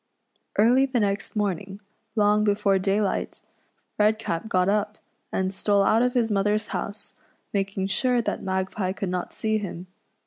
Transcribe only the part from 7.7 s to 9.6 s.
sure that Magpie could not see